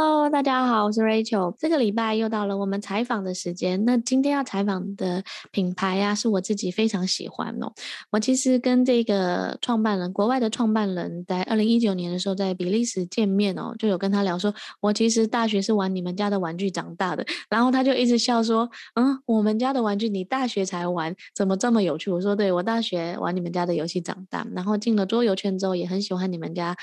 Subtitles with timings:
[0.00, 1.54] Hello，大家好，我是 Rachel。
[1.58, 3.82] 这个礼拜又到了我们采访的时间。
[3.84, 7.72] 那今天要采访的品牌啊，是我自己非常喜欢哦。
[8.10, 17.24] 我其实跟这个创办人，国外的创办人，在二零一九年的时候在比利时见面哦，就有跟他聊说，我其实大学是玩你们家的玩具长大的。
[17.48, 22.10] 然后他就一直笑说，嗯，我们家的玩具你大学才玩，怎么这么有趣？
[22.10, 26.76] 我说，对，我大学玩你们家的游戏长大，然后进了桌游圈之后，也很喜欢你们家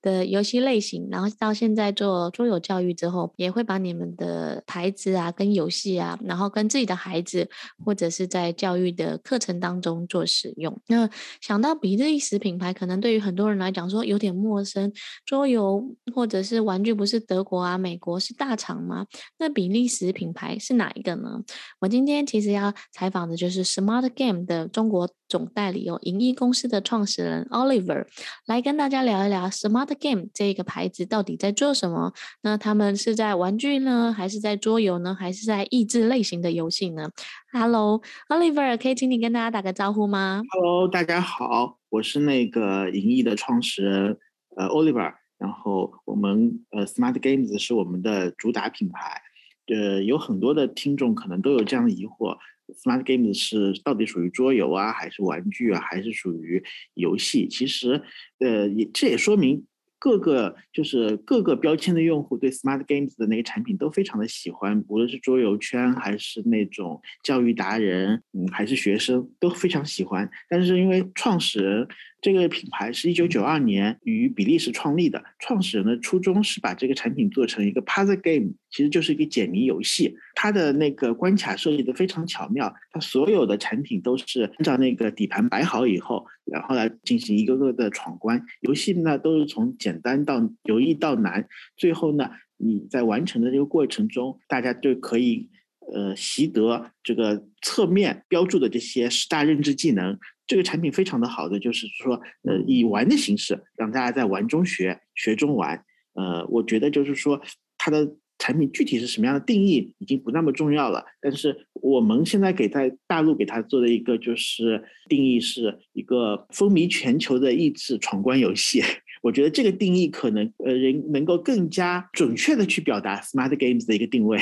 [0.00, 2.52] 的游戏类型，然后到现在做桌游。
[2.62, 7.48] 教育育之后，也会把你们的牌子啊、跟游戏啊，然后跟自己的孩子
[7.84, 10.80] 或者是在教育的课程当中做使用。
[10.88, 11.08] 那
[11.40, 14.92] 想到比利时品牌，可能对于很多人来讲说有点陌生。
[15.24, 19.06] 桌游或者是玩具，不是德国啊、美国是大厂吗？
[19.38, 21.42] 那比利时品牌是哪一个呢？
[21.80, 28.04] 我今天其实要采访的就是 Smart Game 的中国总代理有营业公司的创始人 Oliver，
[28.44, 32.12] 来跟大家聊一聊 Smart Game 这个牌子到底在做什么。
[32.42, 37.08] 那他们是在玩具呢，还是在桌游呢，还是在益智类型的游戏呢
[37.50, 44.18] ？Hello，Oliver，可以请你跟大家打个招呼吗？Hello，大家好，我是那个银翼的创始人，
[44.58, 45.14] 呃，Oliver。
[45.38, 49.22] 然后我们呃，Smart Games 是我们的主打品牌。
[49.68, 52.36] 呃，有很多的听众可能都有这样的疑惑
[52.74, 56.62] ：Smart Games 是到底属于桌游啊，还是玩具啊，还是属于
[56.94, 57.46] 游戏？
[57.48, 58.02] 其实，
[58.38, 59.64] 呃，也这也说明。
[60.04, 70.28] 各个就是各个标签的用户对 Smart Games 的那个产品都非常的喜欢，无论是桌游圈还是那种教育达人，嗯，还是学生都非常喜欢。
[70.48, 71.86] 但是因为创始人
[72.22, 80.16] 这个品牌是一九九二年于比利时创立的，创始人的初衷是把这个产品做成一个 Puzzle Game，其实就是一个解谜游戏。
[80.36, 88.40] 它的那个关卡设计的非常巧妙，它所有的产品都是按照那个底盘摆好以后，然后来进行一个个的闯关。
[88.60, 95.50] 游戏呢都是从简单到由易到难，最后呢你在完成的这个过程中，大家就可以
[95.94, 100.18] 呃习得这个侧面标注的这些十大认知技能。
[100.46, 105.84] 这个产品非常的好的就是说呃以玩的形式让大家在玩中学，学中玩。
[106.14, 107.40] 呃，我觉得就是说
[107.78, 108.16] 它的。
[108.38, 118.82] 产品具体是什么样的定义已经不那么重要了，但是我们现在给在大陆给他做的一个就是定义是一个风靡全球的益智闯关游戏。
[119.22, 124.40] 我觉得这个定义可能呃人能够更加准确的去表达 Smart Games 的一个定位。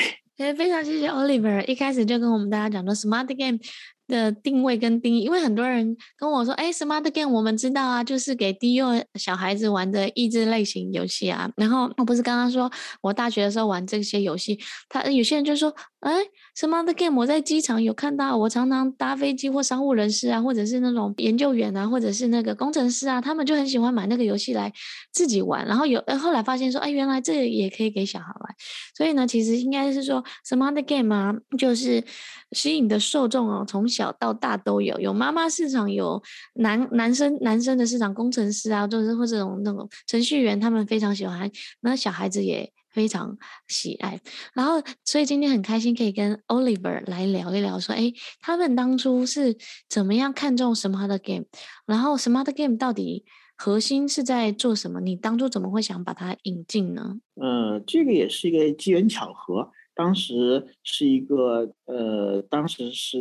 [0.55, 3.59] 非常谢谢 Oliver，一开始就跟我们大家讲说 Smart Game
[4.07, 11.49] 的定位跟定义，因为很多人跟我说，哎，Smart Game 我们知道啊，就是给低幼小孩子玩的益智类型游戏啊。
[11.55, 12.69] 然后我不是刚刚说
[13.01, 14.59] 我大学的时候玩这些游戏，
[14.89, 16.11] 他有些人就说，哎
[16.55, 24.71] 什么的 Game 我在机场有看到，我常常搭飞机或商务人士啊，或者是那种研究员啊，或者是那个工程师啊，他们就很喜欢买那个游戏来
[25.11, 25.65] 自己玩。
[25.65, 28.55] 然后有后来发现说，哎，原来这也可以给小孩玩。
[28.95, 32.03] 所以呢，其实应该是说什么的 Game 啊，就是
[32.51, 34.11] 吸引的受众哦，从小。
[34.19, 36.21] 到大都有，有妈妈市场，有
[36.55, 43.37] 男男生男生的市场，工程师啊，就是或者这种那种程序员，他们非常喜欢，那小孩子也非常
[43.67, 44.19] 喜爱。
[44.53, 49.57] 然后，所以今天很开心可以跟 Oliver 来聊一聊，说，哎，他们当初是
[49.89, 51.45] 怎么样看中 Smart Game，
[51.85, 53.25] 然后 Smart Game 到底
[53.55, 54.99] 核心是在做什么？
[55.01, 57.17] 你当初怎么会想把它引进呢？
[57.41, 59.71] 嗯，这个也是一个机缘巧合。
[59.93, 63.19] 当时是一个呃，当时是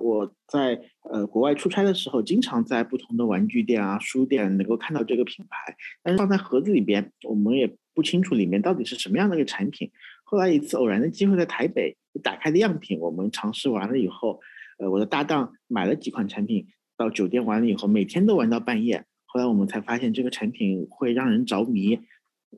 [0.00, 9.90] 我在呃国外出差的时候，经常在不同的玩具店啊、书店能够看到这个品牌，但是放在盒子里边，我们也不清楚里面到底是什么样的一个产品。
[10.22, 14.40] 后来一次偶然的机会在台北打开的样品，我们尝试完了以后，
[14.78, 19.04] 呃，我的搭档买了几款产品到酒店玩了以后，每天都玩到半夜。
[19.26, 21.98] 后来我们才发现这个产品会让人着迷，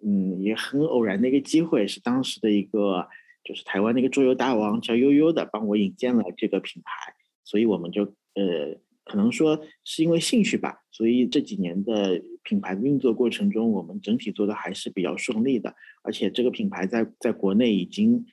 [0.05, 3.09] 嗯，也很偶然的一个机会，是当时的一个。
[3.45, 7.13] 就是台湾那个桌游大王叫悠悠的，帮我引荐了这个品牌，
[7.45, 8.75] 所以我们就呃，
[9.05, 18.25] 可能说是因为兴趣吧，所以这几年的品牌的运作过程中，我们整体做的还是比较顺利的，而且这个品牌在在国内已经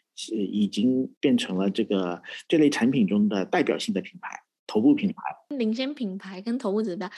[0.49, 4.39] 已经变成了这个这类产品中的代表性的品牌。
[4.67, 5.15] 头部品牌、
[5.57, 7.09] 领先品牌跟头部指标，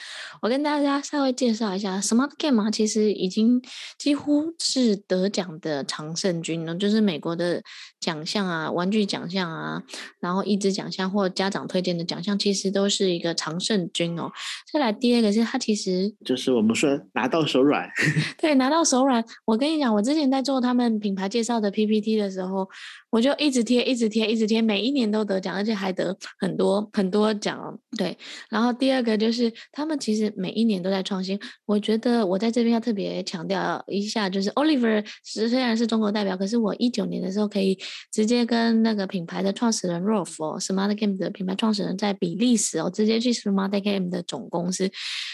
[0.42, 3.62] 我跟大家稍微介绍一下，Smart Game 啊，其实已经
[3.98, 7.62] 几乎是得奖的常胜军了，就是美国的
[8.00, 9.82] 奖项啊、玩具奖项啊，
[10.20, 14.30] 然后益智奖项或家长推荐的奖项，其实都是一个常胜军哦。
[14.72, 17.88] 再来第二个是它其实就是我们说拿到手软，
[18.38, 19.24] 对，拿到手软。
[19.44, 22.68] 我跟你讲，我之前在做他们品牌介绍的 PPT 的时候。
[23.14, 27.78] 我就一直贴，一直贴，一直贴，每一年都得奖，而且还得很多很多奖。
[27.96, 31.38] 对，然后第二个就是他们其实每一年都在创新。
[31.66, 37.78] 我觉得我在这边要特别强调一下，就是 Oliver 虽然是中国代表，可是我一九年的时候可以
[38.12, 44.90] 直接跟那个品牌的创始人 Rolf Smart Game 的品牌创始人在比利时哦，直接去 Smart Game 的总公司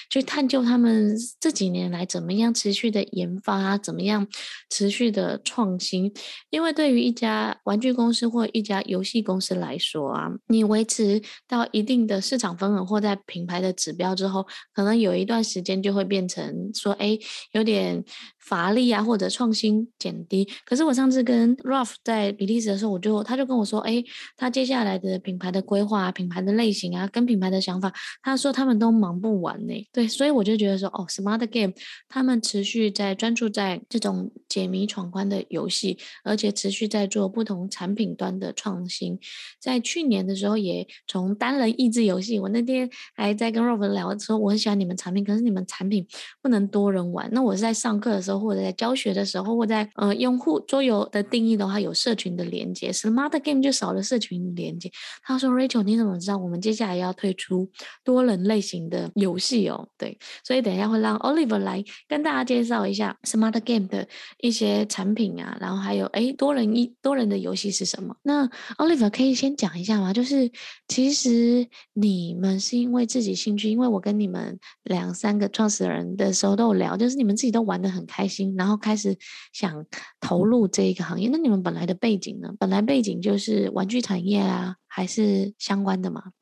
[0.08, 4.26] 去探究他们这几年来怎么样持续的研发，啊怎么样
[4.69, 6.12] 持续的创新。
[6.50, 17.19] 因为对于一家玩具公司或一家游戏公司来说啊，你维持到一定的市场份额或在品牌的指标之后，可能有一段时间就会变成说，哎，
[17.53, 18.05] 有点。
[18.50, 20.44] 乏力啊，或者创新减低。
[20.67, 24.02] 可是我上次跟 Ralph 在比利时的时候，我就他就跟我说，哎，
[24.37, 29.88] 他接下来的品牌的规划、品牌的类型啊，跟品牌的想法，他说他们都忙不完呢。
[29.93, 31.73] 对，所以我就觉得说，哦，Smart Game
[32.08, 39.17] 他们持续在专注在这种解谜闯关的游戏，而且持续在做不同产品端的创新。
[39.61, 46.05] 在去年的时候，也从单人益智游戏，我那天还在跟 Ralph 聊说，我很喜欢你们产品，可是你们产品
[46.43, 47.31] 不能多人玩。
[47.31, 48.39] 那我是在上课的时候。
[48.40, 54.90] 或者在教学的时候，或在呃用户桌游的定义的话，有社群的连接，Smart Game 就少了社群连接。
[55.22, 57.70] 他说：“Rachel，你怎么知道我们接下来要推出
[58.02, 64.08] 多人类型的游戏哦？”对，所以等一下会让 Oliver 来跟大家介绍一下 Smart Game 的
[64.38, 68.16] 一些产品啊，然后还有哎多人一多人的游戏是什么？
[68.22, 68.48] 那
[68.78, 70.12] Oliver 可以先讲一下吗？
[70.12, 70.50] 就是
[70.88, 78.55] 其实你们是因为自己兴趣，因为我跟你们两三个创始人的时候都有聊，就是你们自己都玩的很开心。
[78.56, 79.17] 然后开始
[79.52, 79.87] 想
[80.20, 82.55] 投入这一个行业，那你们本来的背景呢？
[82.58, 86.32] 本来背景就是玩具产业啊，还是相关的吗？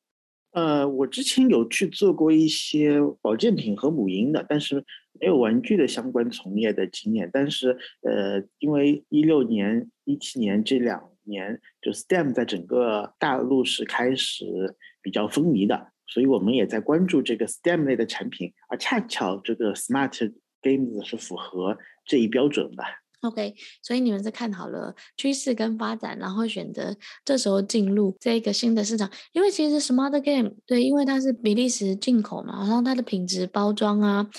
[0.52, 4.82] 呃，我之前有去做过一些保健品和母婴的，但是
[5.20, 7.30] 没有玩具的相关从业的经验。
[7.32, 20.32] 但是呃，因为一六年、一七年这两年，就 STEM 在整个大陆是开始比较风靡的，所以我们也在关注这个 STEM 类的产品，而恰巧这个 Smart
[20.62, 22.82] Games 是符合这一标准的。
[23.22, 29.10] OK，所以你们是看好了趋势跟发展，然后选择这时候进入这个新的市场。
[29.32, 34.30] 因为其实 Smart Game 对，因为它是比利时进口嘛，然后它的品质包装啊。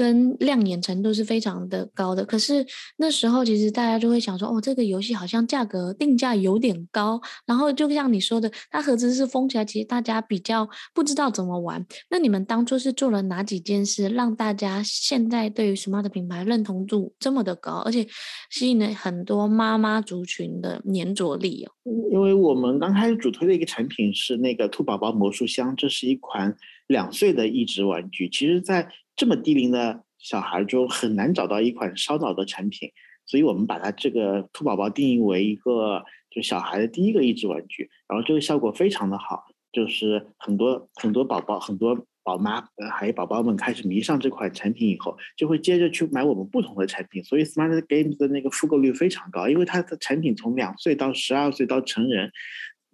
[0.00, 2.64] 跟亮眼程度是非常的高的，可是
[2.96, 11.84] 那时候其实大家就会想说，哦，这个游戏好像价格定价有点高，然后就像你说的，它盒子是封起来，其实大家比较不知道怎么玩。
[12.08, 18.06] 那你们当初是做了哪几件事，让大家现在对于 Smart 品牌认同度这么的高，而且
[18.48, 21.72] 吸引了很多妈妈族群的粘着力哦？
[22.10, 26.56] 因为我们刚开始主推的一个产品是那个兔宝宝魔术箱，这是一款
[26.90, 28.28] 两岁的益智玩具。
[28.28, 32.90] 其实，在这么低龄的小孩中很难找到一款烧脑的产品，
[33.26, 52.32] 所以我们把它这个兔宝宝定义为一个就小孩的第一个益智玩具，然后这个效果非常的好，就是很多很多宝宝很多宝妈还有宝宝们开始迷上这款产品以后，就会接着去买我们不同的产品，所以 Smart Games 的那个复购率非常高，因为它的产品从两岁到十二岁到成人。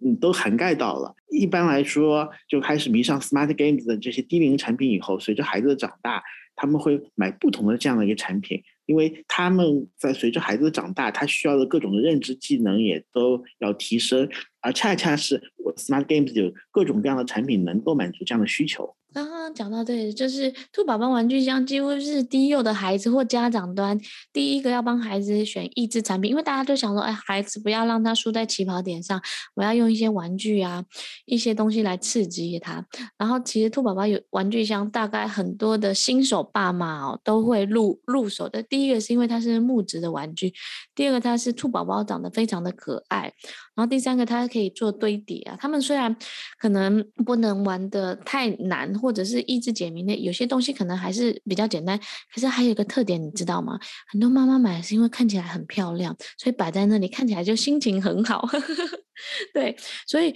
[0.03, 1.15] 嗯，都涵盖到了。
[1.29, 6.23] 一般来说，就开始迷上 Smart Games 的这些低龄产品以后，随着孩子的长大，
[6.55, 14.29] 他们会买不同的这样的一个产品，因为他们在随着孩子的长大，他需要的各种的认知技能也都要提升，
[14.67, 18.93] 而恰恰是我 Smart Games 有各种各样的产品能够满足这样的需求。
[19.13, 23.97] 刚刚讲到对，就是兔宝宝玩具箱几乎是低幼的孩子或家长端
[24.33, 29.19] 第一个要帮孩子选益智产品，因为大家都想说，哎，孩子不要让他输在起跑点上，
[29.55, 30.83] 我要用一些玩具啊，
[31.25, 32.85] 一些东西来刺激他。
[33.17, 38.61] 然后其实兔宝宝有玩具箱，大概很多的新手爸妈哦都会入入手的。
[38.61, 40.53] 第一个是因为它是木质的玩具，
[40.93, 43.33] 第二个它是兔宝宝长得非常的可爱，
[43.77, 45.57] 然后第三个它可以做堆叠啊。
[45.57, 46.13] 他们虽然
[46.59, 48.97] 可能不能玩的太难。
[48.97, 51.99] 或者是益智解谜的，有些东西可能还是比较简单。
[52.33, 53.77] 可是还有一个特点，你知道吗？
[54.07, 58.49] 很多妈妈买是因为看起来很漂亮，所以摆在那里看起来就心情很好。
[59.53, 59.75] 对，
[60.07, 60.33] 所以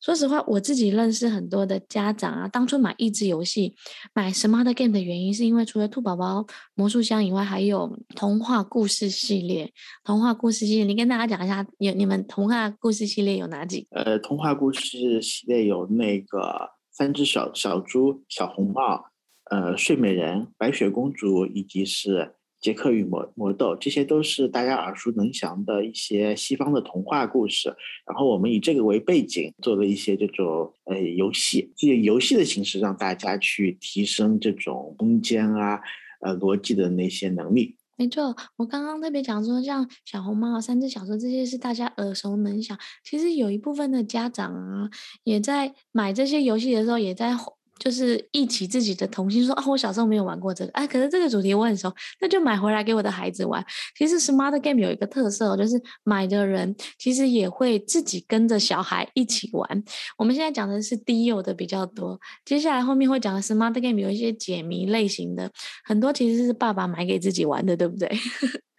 [0.00, 3.74] 说实话，我自己认识很多的家长啊，当初买益智游戏、
[4.14, 9.72] 买 Smart Game 的原因，是因为除了兔宝宝魔术箱以外，还有童话故事系列。
[10.04, 13.86] 童话故事系列，你跟大家讲一下，有你们童话故事系列有哪几？
[13.90, 16.70] 呃，童话故事系列有那个。
[16.90, 19.04] 三只小小猪、小红帽，
[19.52, 27.68] 呃，睡美人、白雪公主，以及是杰克与魔魔豆，这些都是大家耳熟能详的一些西方的童话故事。
[28.06, 35.80] 然后我们以这个为背景，做了一些这种呃游戏，以游戏的形式让大家去提升这种空间啊、
[36.20, 37.76] 呃逻辑的那些能力。
[37.96, 42.78] 没错，我刚刚特别讲说，像小红帽、三只小猪这些是大家耳熟能详。
[43.04, 44.90] 其实有一部分的家长啊，
[45.24, 47.36] 也在买这些游戏的时候，也在。
[47.78, 53.64] 就是忆起自己的童心，说啊，我小时候没有玩过这个，哎，可是这个主题我很熟，那就买回来给我的孩子玩。
[53.96, 59.84] 其实 Smart Game 有一个特色，就是买的人其实也会自己跟着小孩一起玩。
[60.16, 65.50] 我们现在讲的是低幼的比较多，接下来后面会讲的 Smart Game 有一些解谜类型的，
[65.84, 68.08] 很多其实是爸爸买给自己玩的，对不对？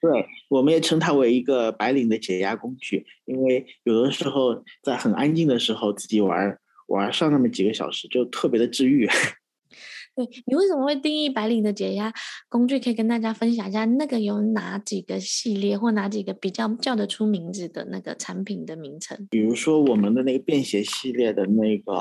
[0.01, 6.57] 对，我们也称它为一个白领的解压工具，因为有的时候在很安静的时候自己玩。
[6.89, 9.07] 玩上那么几个小时，就特别的治愈。
[10.15, 12.11] 对，你为什么会定义白领的解压
[12.49, 12.77] 工具？
[12.79, 19.27] 可以跟大家分享一下，那个有哪几个系列或哪几个比较叫得出名字的那个产品的名称？
[19.29, 21.93] 比如说我们的那个便携系列的那个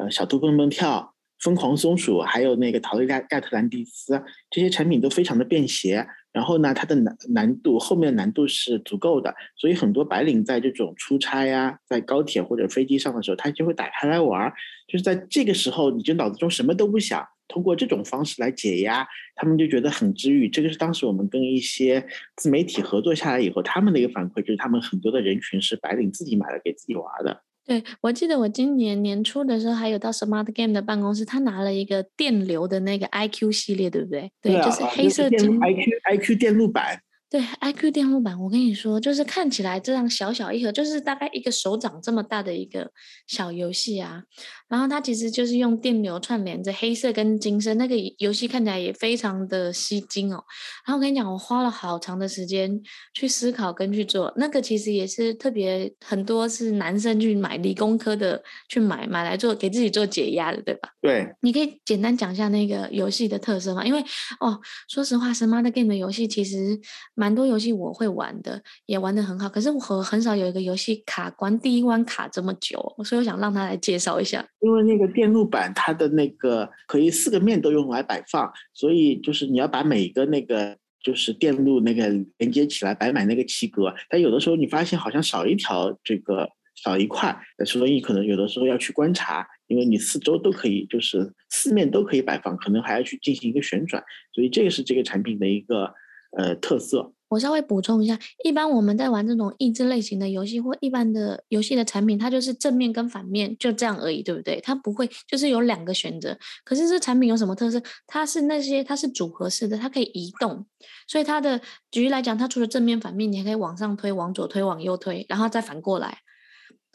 [0.00, 6.06] 呃小兔蹦蹦跳、疯狂松鼠，还有那个陶丽盖盖特兰蒂斯，这些产品都非常的便携。
[6.32, 14.52] 然后呢，它的难难度后面难度是足够的，所以很多白领在这种出差呀、在高铁或者飞机上的时候，他就会打开来玩。
[14.86, 20.48] 就是在这个时候，你就脑子中什么都不想，通过这种方式来解压，他们就觉得很治愈。
[20.48, 22.06] 这个是当时我们跟一些
[22.36, 27.42] 自媒体合作下来以后，他们的一个反馈，就是他们很多的人群是白领自己买了给自己玩的。
[27.68, 34.32] 对，我记得我今年年初的时候，还有到 Smart Game 的办公室，他拿了一个电流的那个 IQ 系列，对不对？
[34.40, 36.98] 对，对啊、就是黑色金 IQ IQ 电路板。
[37.30, 42.90] 对，IQ 电路板，我跟你说，就是看起来这样小小一盒，就是大概一个手掌这么大的一个
[43.26, 44.22] 小游戏啊。
[44.66, 50.42] 然后它其实就是用电流串联着黑色跟金色，那个游戏看起来也非常的吸睛哦。
[50.86, 52.80] 然后我跟你讲，我花了好长的时间
[53.12, 60.88] 去思考跟去做，那个其实也是特别很多是男生去买理工科的去买买来做给自己做解压的，对吧？
[61.02, 63.84] 对，你可以简单讲一下那个游戏的特色吗？
[63.84, 64.00] 因为
[64.40, 64.58] 哦，
[64.88, 66.80] 说实话，Smart Game 的游戏其实。
[67.18, 69.48] 蛮多游戏我会玩的，也玩得很好。
[69.48, 74.46] 可是我很少有一个游戏卡关，第一关卡这么久，所以我想让他来介绍一下。
[74.60, 83.92] 因为那个电路板，它的那个可以四个面都用来摆放，所以就是你要把每个那个就是电路那个连接起来，摆满那个棋格。
[84.08, 94.00] 但有的时候你发现好像少一条这个少一块，所以可能有的时候要去观察，因为你四周都可以，就是四面都可以摆放，可能还要去进行一个旋转。
[94.32, 95.92] 所以这个是这个产品的一个。
[96.36, 97.12] 呃，特色。
[97.28, 104.58] 我稍微补充一下，一般我们在玩这种益智类型的游戏或一般的游戏的产品，它就是正面跟反面就这样而已，对不对？
[104.62, 106.38] 它不会就是有两个选择。
[106.64, 107.82] 可是这产品有什么特色？
[108.06, 110.64] 它是那些它是组合式的，它可以移动，
[111.06, 116.18] 所以它的举例来讲，它除了正面反面，你还可以往上推、往左推、往右推，然后再反过来，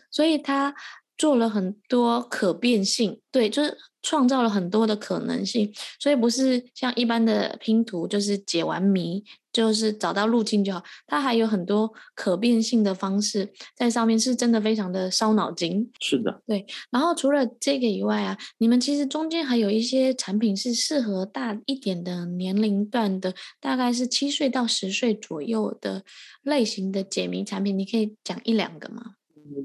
[0.09, 0.73] 所以它。
[1.15, 15.89] 做了很多可变性，对，就是创造了很多的可能性，所以不是像一般的拼图，就是解完谜就是找到路径就好，它还有很多可变性的方式在上面，是真的非常的烧脑筋。
[15.99, 16.65] 是的，对。
[16.91, 26.03] 然后除了这个以外啊，你们其实中间还有一些产品是适合大一点的年龄段的，大概是七岁到十岁左右的
[26.41, 29.13] 类型的解谜产品，你可以讲一两个吗？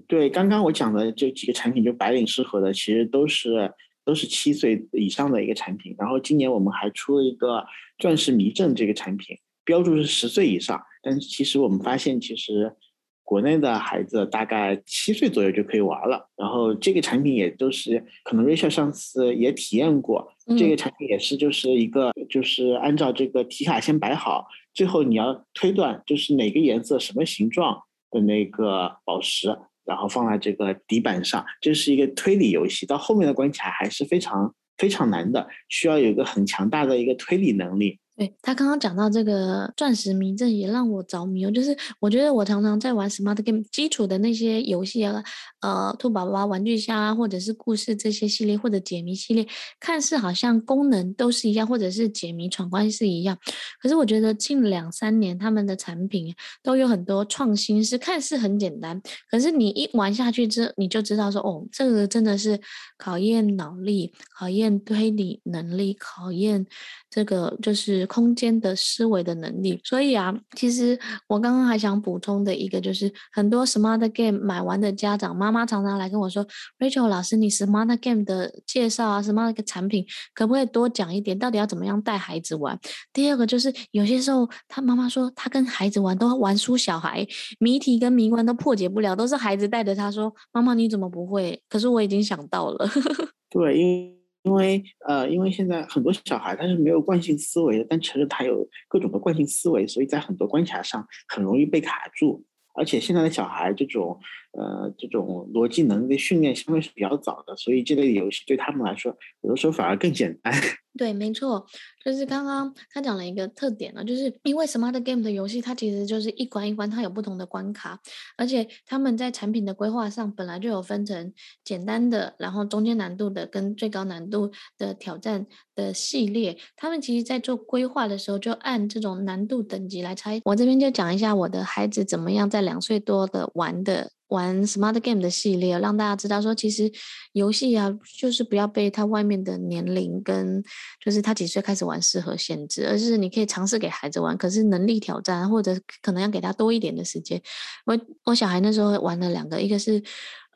[0.07, 3.73] 对，刚刚我讲的这几个产品，就白领适合的，其实都是
[4.09, 5.95] 都是七岁以上的一个产品。
[5.99, 7.63] 然后今年我们还出了一个
[7.99, 9.37] 钻石迷阵这个产品，
[9.67, 12.75] 标注是十岁以上，但是其实我们发现，其实
[13.23, 16.27] 国内的孩子大概七岁左右就可以玩了。
[16.39, 29.55] 然后这个产品也都是，可能 Rachel 上次也体验过，这个产品也是就是一个就是按照这个题卡先摆好，最后你要推断就是哪个颜色什么形状的那个宝石。
[29.89, 37.99] 然后放在这个底板上，这是一个推理游戏，到后面的关卡还是非常非常难的，需要有一个很强大的一个推理能力。
[38.15, 45.23] 对，他刚刚讲到这个钻石迷阵也让我着迷哦，就是我觉得我常常在玩 Smart Game 基础的那些游戏啊，
[45.61, 49.47] 呃，兔宝宝玩具箱啊，或者是故事这些系列，或者解谜系列，
[49.79, 53.39] 看似好像功能都是一样，或者是解谜闯关是一样，
[53.81, 59.01] 可是我觉得近两三年他们的产品都有很多创新，是看似很简单，
[59.31, 62.61] 可是你一玩下去之，你就知道说，哦，这个真的是
[62.97, 66.67] 考验脑力，考验推理能力，考验
[67.09, 68.09] 这个就是。
[68.09, 76.47] 空间的思维的能力，所以啊，其实我刚刚还想补充的一个就是，很多 Smart Game 买完的家长妈妈妈常常来跟我说
[76.79, 81.39] ，Rachel 老师，你 Smart Game 的介绍啊，Smart 个产品可不可以多讲一点？
[81.39, 82.79] 到底要怎么样带孩子玩？
[83.15, 87.27] 第二个就是有些时候，他妈妈说他跟孩子玩都玩输小孩，
[87.59, 91.63] 谜题跟谜关都破解不了，都是孩子带着他说，妈妈你怎么不会？
[91.67, 92.87] 可是我已经想到了。
[93.49, 102.45] 对，因因为呃，因为现在很多小孩他是没有惯性思维的，但承认他有各种的惯性思维，所以在很多关卡上很容易被卡住。
[102.75, 104.17] 而且现在的小孩这种
[104.53, 110.53] 呃这种逻辑能力训练相对是比较早的，所以这类游戏对他们来说有的时候反而更简单。
[110.97, 111.65] 对，没错，
[112.05, 118.01] 就是刚刚他讲了一个特点呢，就是因为 Smart Game 的游戏，它其实就是一关一关，它有不同的关卡，
[118.37, 126.59] 而且他们在产品的规划上本来就有分成简单的，然后中间难度的跟最高难度的挑战的系列。
[126.75, 130.41] 他们其实在做规划的时候，就按这种难度等级来拆。
[130.47, 134.11] 我这边就讲一下我的孩子怎么样在两岁多的玩的。
[134.29, 136.91] 玩 Smart Game 的系列，让大家知道说，其实
[137.33, 140.63] 游戏啊，就是不要被他外面的年龄跟
[141.05, 147.41] 就是他几岁开始玩适合限制，而是你可以尝试给孩子玩，可是能力挑战或者可能要给他多一点的时间。
[147.85, 150.03] 我我小孩那时候玩了两个，一个是。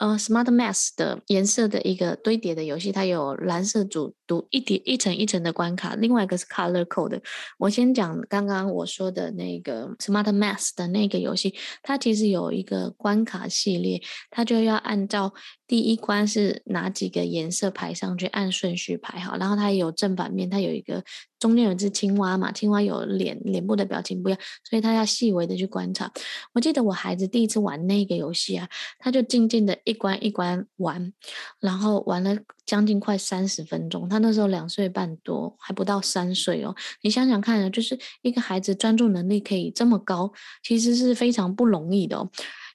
[0.02, 7.22] 呃，Smart Math 的颜色的一个堆叠的游戏，它有蓝色组读一叠一层一层的关卡，另外一个是 Color Code。
[7.56, 11.54] 我先讲刚刚我说的那个 Smart Math 的那个游戏，
[11.84, 15.32] 它其实有一个关卡系列，它就要按照
[15.68, 21.04] 第一关是哪几个颜色排上去，按顺序排好，然后它有正反面，它有一个。
[21.42, 26.08] 中间有只青蛙嘛，青蛙有脸，脸部的表情不一样，所以他要细微的去观察。
[26.52, 28.68] 我记得我孩子第一次玩那个游戏啊，
[29.00, 31.12] 他就静静的一关一关玩，
[31.58, 34.08] 然后玩了将近快三十分钟。
[34.08, 36.72] 他那时候两岁半多，还不到三岁哦。
[37.00, 40.32] 你想想看，就是一个孩子专注能力可以这么高，
[40.62, 42.30] 其实是非常不容易的哦。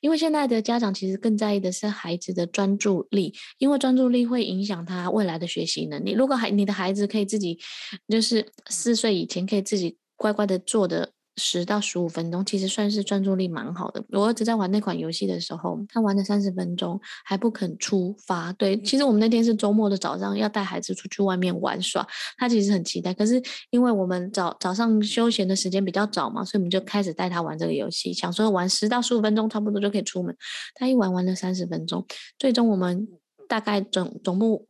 [0.07, 6.13] 因为现在的家长其实更在意的是孩子的专注力，因为专注力会影响他未来的学习能力。
[6.13, 7.59] 如果孩你的孩子可以自己，
[8.07, 11.11] 就是四岁以前可以自己乖乖的坐的。
[11.38, 14.03] 十到十五分钟，其实算是专注力蛮好的。
[14.10, 18.51] 我儿子在玩那款游戏的时候，他玩了三十分钟还不肯出发。
[18.53, 22.06] 对，其实我们那天是周末的早上，要带孩子出去外面玩耍，
[22.38, 23.13] 他其实很期待。
[23.13, 30.36] 可是因为我们早早上休闲的时间比较早嘛，所以我们就开始带他玩这个游戏，想说玩十到十五分钟差不多就可以出门。
[30.74, 32.06] 他一玩玩了三十分钟，
[32.39, 33.08] 最终我们。
[33.47, 34.65] 大概总总部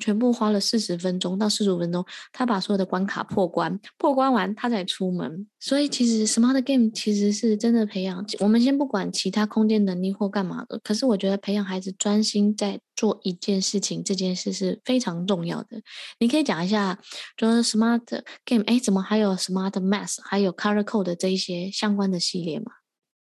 [0.00, 5.46] 全部花了四十分钟到四十五分钟，他把所有的关卡破关，破关完他才出门。
[5.58, 8.24] 所以其实 Smart Game 其实是真的培养。
[8.40, 15.80] 我们先不管其他空间能力或干嘛的，可是我觉得培养孩子专心在做一件事情，这件事是非常重要的。
[16.20, 16.98] 你可以讲一下，
[17.36, 18.02] 就是 Smart
[18.44, 22.72] Game，哎，怎么还有 Smart Math，还有 Color Code 这一些相关的系列吗？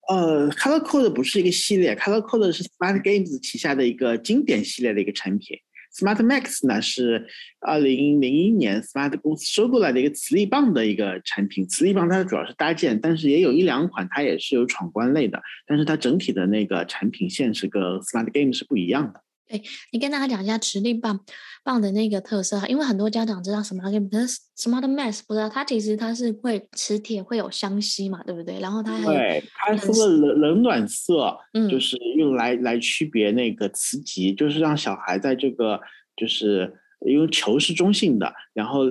[0.10, 5.58] 呃，Color Code 不是一个系列，Color Code 是 Smart Games 旗下的一个经典系列的一个产品。
[5.96, 7.26] Smart Max 呢是
[7.60, 11.68] 二零零一年 Smart 公司收购来的一个磁力棒的一个产品。
[11.68, 19.22] 磁力棒它主要是搭建，但是也有一两款它也是有闯关类的，但是它整体的那个产品线是跟 Smart Game 是不一样的。
[19.54, 19.62] 对，
[19.92, 21.20] 你跟大家讲一下磁力棒
[21.64, 28.60] 棒的那个特色哈，因为很多家长知道 Smart Game，可是 Smart Math 不知道，它其实它是会磁铁会有相吸嘛，对不对？
[28.60, 35.80] 然后它还对它是个冷冷暖色，嗯，就是用来来区别那个磁极，就是让小孩在这个
[36.18, 36.74] 就是
[37.08, 38.86] 因为球是中性的，然后。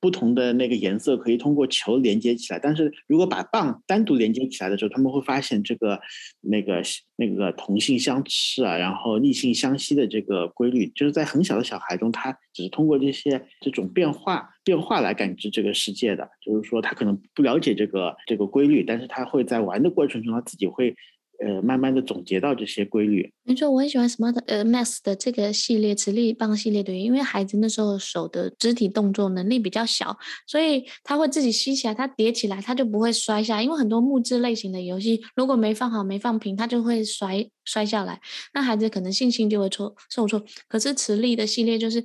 [0.00, 6.00] 不同的那个颜色可以通过球连接起来，但是如果把棒单独连接起来的时候，他们会发现这个
[6.40, 6.82] 那个
[7.16, 20.94] 那个同性相斥啊，然后异性相吸的这个规律，就是在很小的小孩中，他只是通过这些这种变化变化来感知这个世界的，就是说他可能不了解这个这个规律，但是他会在玩的过程中，他自己会。
[21.40, 23.32] 呃，慢慢的总结到这些规律。
[23.44, 33.62] 没错，我很喜欢 Smart 呃 Math 的这个系列，磁力棒系列的，因为孩子那时候手的肢体动作能力比较小，所以他会自己吸起来，他叠起来，他就不会摔下。
[33.62, 38.18] 因为很多木质类型的游戏，如果没放好、没放平，他就会摔摔下来，
[38.54, 40.42] 那孩子可能信心就会受受挫。
[40.68, 42.02] 可是磁力的系列就是，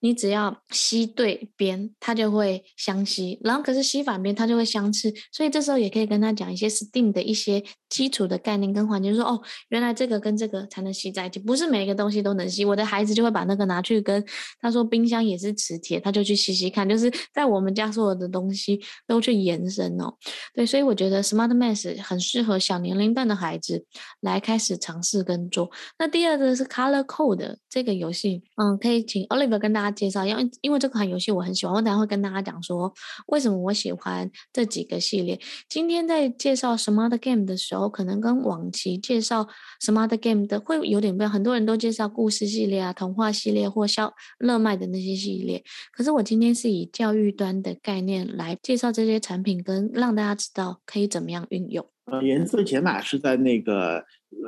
[0.00, 5.14] 你只要吸对边，它就会相吸，然后可是吸反边，它就会相斥。
[5.30, 8.72] 所以这时候也可以跟他讲一些 STEAM 的一些基础的概念。
[8.72, 12.64] 跟环境说哦，原来这个跟这个才能吸在一起，不是每一个东西都能吸。
[12.64, 14.24] 我的孩子就会把那个拿去跟
[14.60, 20.14] 他说，冰箱也是磁铁，他就去吸吸看，就是在我们家所有的东西都去延伸哦。
[20.54, 23.84] 对，所以我觉得 Smart Math 很适合小年龄段的孩子
[24.20, 25.70] 来开始尝试跟做。
[25.98, 32.92] 那第二个是 Color Code 这个游戏，嗯，可以请 Oliver 跟大家介绍，因为因为这款游戏我很喜欢，我等下会跟大家讲说
[33.26, 35.38] 为什么我喜欢这几个系列。
[35.68, 39.48] 今天在介绍 Smart Game 的时候，可能跟往期介绍
[39.84, 45.62] Smart Game 的会有点不一样，很多人都介绍故事系列啊、童话系列或销热卖的那些系列。
[45.92, 51.86] 可是我今天是以教育端的概念来介绍这些产品，跟让大家知道可以怎么样运用。
[52.06, 54.04] 呃，颜色解码是在那个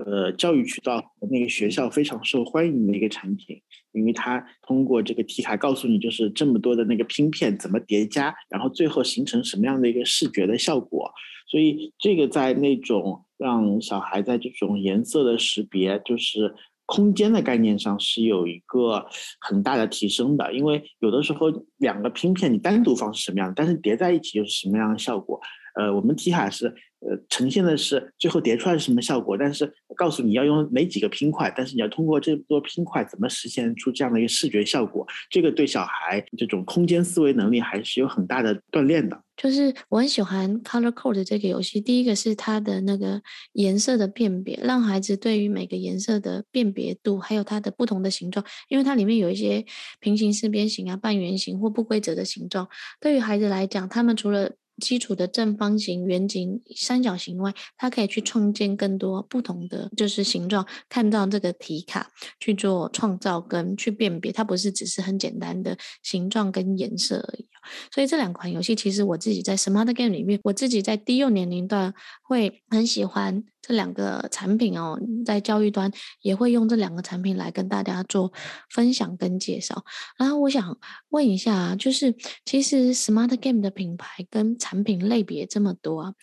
[0.06, 3.60] 呃教育渠道和那个学校非常受欢迎的一个产品，
[3.92, 11.10] 因为它通过这个题卡告诉你，就是这么多的那个拼片怎么叠加，然后最后形成什么样的一个视觉的效果。
[11.48, 16.54] 所以这个在那种让小孩在这种颜色的识别，就是。
[16.86, 19.06] 空间的概念上是有一个
[19.40, 21.46] 很大的提升的，因为有的时候
[21.78, 25.40] 两个拼片你单独放是什么样，但是叠在一起又是什么样的效果？
[25.76, 26.74] 呃，我们题卡是
[27.08, 39.20] 呃呈现的是最后叠出来是什么效果，但是告诉你要用哪几个拼块，但是你要通过这么多拼块怎么实现出这样的一个视觉效果，这个对小孩这种空间思维能力还是有很大的锻炼的。
[39.36, 43.20] 就是我很喜欢 Color Code 这个游戏，第一个是它的那个
[43.54, 49.64] 颜色的辨别，让孩子对于每个颜色的辨别度，还有它的不同的形状，因为它里面有一些
[49.98, 52.68] 平行四边形啊、半圆形或不规则的形状，
[53.00, 62.10] 对于孩子来讲，他们除了基础的正方形、圆形、三角形外，它可以去创建更多不同的就是形状，看到这个题卡
[62.40, 67.46] 去做创造跟去辨别，它不是只是很简单的形状跟颜色而已。
[67.92, 73.44] 所以这两款游戏，其实我自己在 Smart Game 里面，我自己在低幼年龄段会很喜欢。
[73.66, 78.30] 这两个产品哦，在教育端也会用这两个产品来跟大家做
[78.68, 79.82] 分享跟介绍。
[80.18, 80.76] 然后我想
[81.08, 86.14] 问一下，就是其实 Smart Game 的品牌跟产品类别这么多啊，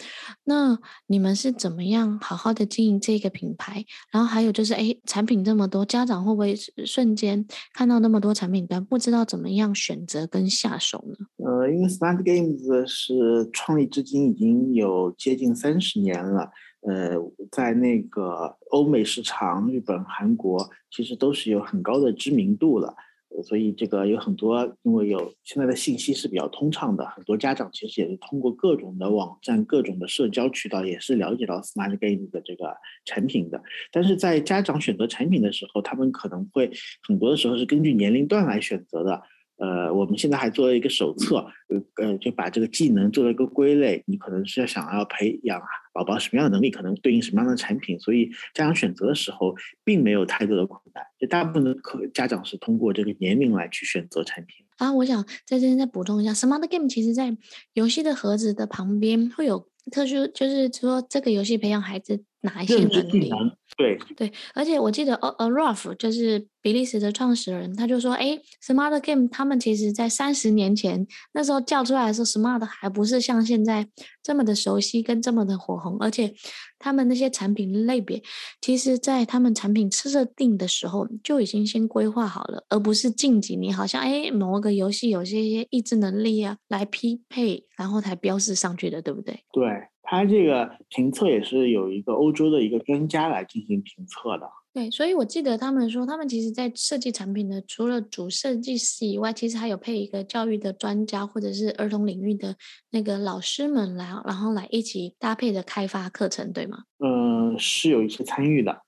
[0.43, 0.77] 那
[1.07, 3.83] 你们是怎么样好好的经营这个品牌？
[4.11, 11.25] 然后还有就是，哎，产品这么多，家长会不会瞬间看到那么多产品端，不知道怎么样选择跟下手呢？
[11.51, 16.49] 呃，因为 Smart Games 是创立至今已经有接近三十年了。
[16.87, 17.11] 呃，
[17.51, 22.95] 在那个欧美市场，日本、韩国其实都是有很高的知名度了，
[23.43, 33.61] 所以这个有很多，因为有现在的信息是比较通畅的，很多家长其实也是通过各种的网站、各种的社交渠道，也是了解到 Smart Games 的这个产品的。
[33.91, 36.71] 但是在家长选择产品的时候，他们可能会
[37.07, 39.21] 很多的时候是根据年龄段来选择的。
[39.61, 41.35] 呃，我们现在还做了一个手册，
[41.69, 44.03] 呃呃，就把这个技能做了一个归类。
[44.07, 45.61] 你可能是要想要培养
[45.93, 51.03] 宝宝什么样的能力，可能对应什么样的产品，所以家长选择的时候并没有太多的困难。
[51.19, 54.65] 就大部分的可家长是通过这个年龄来去选择产品。
[54.77, 57.37] 啊，我想在这边再补充一下，Smart Game 其实在
[57.73, 63.31] 游戏的盒子的旁边会有特殊，就是说这个游戏培养孩子哪一些能力？
[63.77, 73.87] 对对，而且我记得呃呃，Ralph 就是比利时的创始人，他就说，哎，Smart Game 他们其实在三十年前那时候叫出来的时候，Smart 还不是像现在
[74.21, 76.33] 这么的熟悉跟这么的火红，而且
[76.77, 78.21] 他们那些产品类别，
[78.59, 89.39] 其实在他们产品设定的时候就已经先规划好了，而不是近几年好像哎某个游戏有些些益智能力啊来匹配，然后才标示上去的，对不对？
[89.53, 89.63] 对。
[90.03, 94.49] 他这个评测也是有一个欧洲的一个专家来进行评测的。
[94.73, 102.55] 对，所以我记得他们说，他们其实在设计产品的，除了主设计师以外，其实还有配一个教育的专家或者是儿童领域的
[102.91, 106.83] 那个老师们来，然后来一起搭配的开发课程，对吗？
[106.99, 108.81] 嗯，是有一些参与的。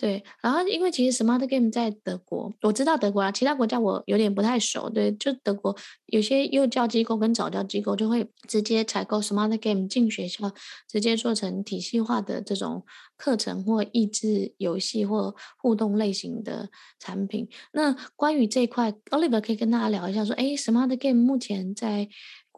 [0.00, 4.88] 对，然后因为其实 Smart Game 在德国，我知道德国啊，其他国家我有点不太熟。
[4.88, 10.52] 对，就德国有些幼教机构跟早教机构就会直接采购 Smart Game 进学校，
[10.88, 12.84] 直接做成体系化的这种
[13.16, 17.48] 课程或益智游戏或互动类型的产品。
[17.72, 22.08] 那关于这一块，Oliver 可以跟大家聊一下，说，哎，Smart Game 目前在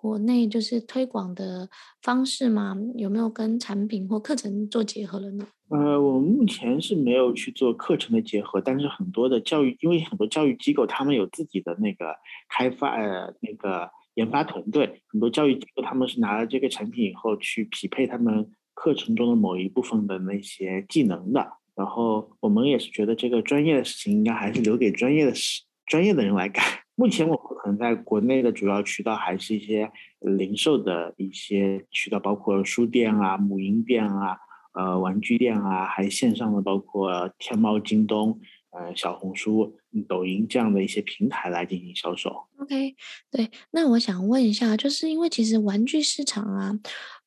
[0.01, 1.69] 国内就是推广的
[2.01, 2.75] 方式吗？
[2.95, 5.47] 有没有跟产品或课程做结合了呢？
[5.69, 12.17] 呃，我目前是没有去做课程的结合，但是很多的教育，因为很多教育机构他们有自己的那个
[12.49, 21.47] 开发呃那个研发团队，很多教育机构他们是拿了这个产品以后去匹配他们课程中的某一部分的那些技能的。
[21.77, 26.65] 然后我们也是觉得这个专业的事情应该还是留给专业的事专业的人来干。
[27.01, 34.37] 目前我们可能在国内的主要渠道还是一些零售的一些渠道，包括书店啊、母婴店啊、
[34.75, 38.39] 呃玩具店啊，还线上的包括天猫、京东、
[38.73, 42.45] 呃小红书、抖音这样的一些平台来进行销售。
[42.59, 42.95] OK，
[43.31, 46.79] 对，那我想问一下，就是因为其实玩具市场啊。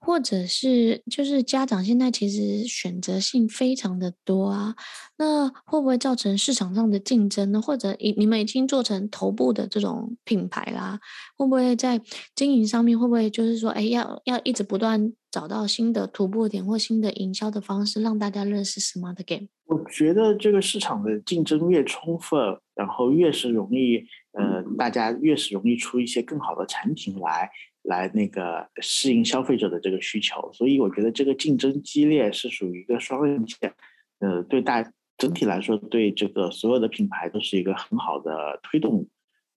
[0.06, 4.76] 或者是就是家长现在其实选择性非常的多啊，
[5.18, 7.62] 那会不会造成市场上的竞争呢？
[7.62, 11.00] 或者你你们已经做成头部的这种品牌啦，
[11.38, 12.02] 会不会在
[12.36, 19.48] 经营上面会不会就是说，哎，要要一直不断找到新的突破点或新的营销的方式，让大家认识 Smart Game？
[19.68, 22.38] 我觉得这个市场的竞争越充分，
[22.76, 27.50] 然后越是容易，呃，大家越是容易出一些更好的产品来。
[27.84, 33.74] 来那个适应消费者的这个需求，所以我觉得这个竞争激烈是属于一个双刃剑。
[34.20, 39.08] 呃，对大整体来说，对这个所有的品牌都是一个很好的推动，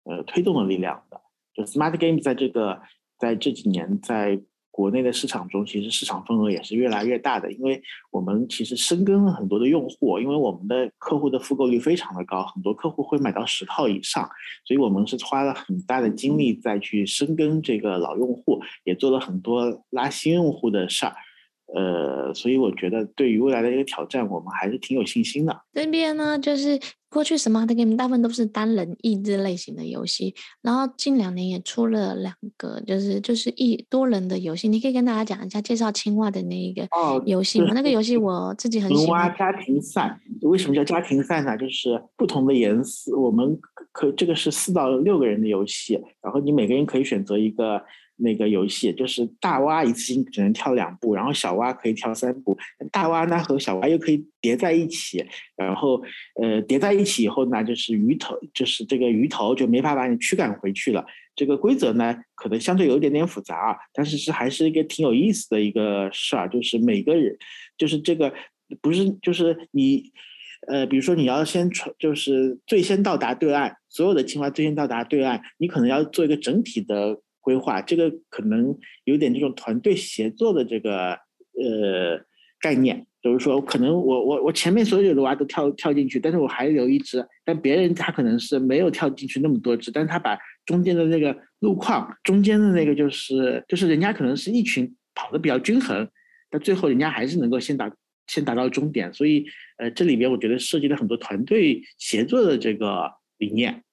[0.05, 1.21] 呃，推动的力量的。
[1.55, 2.83] 就 Smart Game 在这个
[3.19, 4.41] 在这几年在。
[4.77, 14.29] 国内的市场中，其实市场份额也是越来越大的，因为我们其实深耕了很多的用户，因为我们的客户的复购率非常的高，很多客户会买到十套以上，
[14.67, 21.17] 所以我们是花了很大的精力再去深耕这个老用户，也做了很多拉新用户的事儿。
[21.75, 25.63] 呃，所以我觉得对于未来的一个挑战，我们还是挺有信心的。
[25.73, 26.79] 这边呢，就是
[27.11, 34.69] 过去 Smart Game 大部分都是单人益智类型的游戏，然后近两年也出了两个，就是就是一多人的游戏。
[34.69, 36.89] 你可以跟大家讲一下介绍青蛙的那一个
[37.25, 37.67] 游戏吗？
[37.71, 39.05] 哦，那个游戏我自己很喜欢。
[39.05, 41.59] 青蛙家庭赛为什么叫家庭赛呢？
[41.59, 43.59] 就是不同的颜色，我们
[43.91, 47.83] 可这个是四到六个人的游戏，然后你每个人可以选择一个。
[48.19, 52.57] 那个游戏就是大蛙一次性只能跳两步，然后小蛙可以跳三步。
[52.91, 55.25] 大蛙呢和小蛙又可以叠在一起，
[55.57, 56.03] 然后
[56.41, 61.05] 呃叠在一起以后呢，就是鱼头，就是这个鱼头就没法把你驱赶回去了。
[61.35, 67.37] 这个规则呢可能相对有一点点复杂啊，但是是还是一个挺有意思的一个事儿，就是每个人
[67.77, 68.33] 就是这个
[68.81, 70.11] 不是就是你
[70.69, 77.21] 呃比如说你要先传，就是最先到达对岸，所有的青蛙最先到达对岸，你可能要做一个整体的。
[77.47, 82.21] 规划这个可能有点这种团队协作的这个呃
[82.61, 96.09] 概念，就是说可能我我我前面所有的蛙都跳跳进去，但是我还留一只，但别人他可能是没有跳进去那么多只，但是他把中间的那个路况，中间的那个就是就是人家可能是一群跑的比较均衡，
[96.51, 97.89] 但最后人家还是能够先达
[98.27, 99.47] 先达到终点，所以
[99.79, 103.85] 呃这里边我觉得涉及了很多团队协作的这个理念。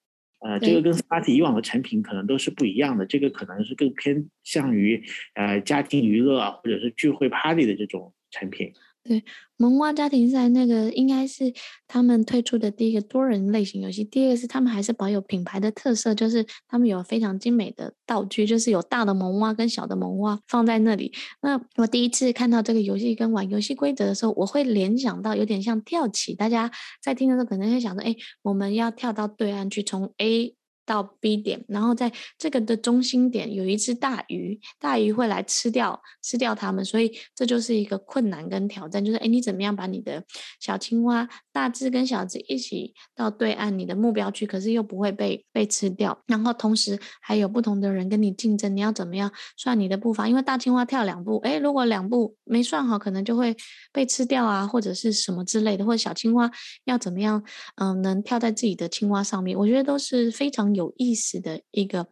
[0.44, 5.02] 呃，这个跟 Smart 以往的产品可能都是不一样的，这个可能是更偏向于
[5.36, 8.74] 呃家庭娱乐或者是聚会 Party 的这种产品。
[9.06, 9.22] 对，
[9.58, 11.54] 萌蛙家庭赛那个应该是
[11.90, 14.02] 他们推出的第一个多人类型游戏。
[14.06, 21.12] 第二个是他们还是保有品牌的特色，就是他们有非常精美的道具，就是有大的萌蛙跟小的萌蛙放在那里。
[21.42, 26.34] 那我第一次看到这个游戏跟玩游戏规则的时候，我会联想到有点像跳棋。
[26.34, 30.56] 大家在听的时候可能会想说，哎，我们要跳到对岸去，从 A。
[30.86, 40.24] 到 B 点，然后在这个的中心点有一只大鱼，大鱼会来吃掉吃掉它们，所以这就是一个困难跟挑战，就是哎，你怎么样把你的
[40.60, 50.28] 小青蛙大只跟小只一起到对岸你的目标去，可是又不会被被吃掉，然后同时还有不同的人跟你竞争，你要怎么样算你的步伐？
[50.28, 53.56] 因为大青蛙跳两步，哎，如果两步没算好，可能就会
[53.94, 56.52] 被吃掉啊，或者是什么之类的，或者小青蛙
[56.84, 57.42] 要怎么样，
[57.76, 60.73] 嗯、能跳在自己的青蛙上面，我觉得都是非常。
[60.74, 62.08] 有意思的一个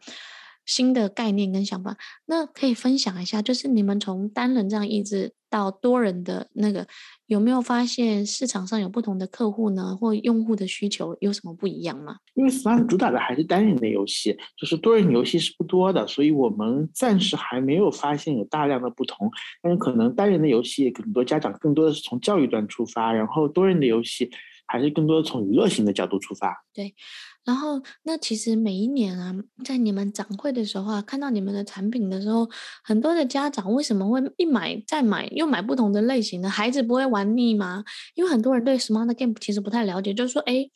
[0.64, 1.96] 新的概念跟想法，
[2.26, 6.86] 那可以分享一下，就是你们从单人这样一直到多人的那个，
[7.26, 12.16] 有没有发现市场上有不同的客户呢，或用户的需求有什么不一样吗？
[12.34, 19.28] 因为 Smart 主打的还是单人的游戏，就是多人游戏是不多的，所以我们暂时还没有发现有大量的不同。
[19.60, 24.30] 但是可能单人的游戏，很多家长更多的是从教育端出发，然后多人的游戏
[24.72, 26.64] 还是更多的从娱乐性的角度出发。
[26.72, 26.94] 对。
[27.44, 32.48] 然后，那其实每一年啊，在你们展会的时候啊，看到你们的产品的时候，
[32.84, 36.48] 很多的家长为什么会一买再买，又买不同的类型的？
[36.48, 37.82] 孩子不会玩腻吗？
[38.14, 40.70] 因为很多人对 Smart Game 其实不太了解，就是说，哎，